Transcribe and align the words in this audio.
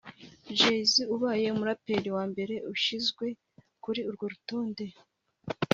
Jay 0.57 0.81
Z 0.91 0.93
ubaye 1.15 1.45
umuraperi 1.49 2.09
wa 2.15 2.23
mbere 2.31 2.53
ushyizwe 2.73 3.25
kuri 3.83 3.99
urwo 4.09 4.25
rutonde 4.33 4.85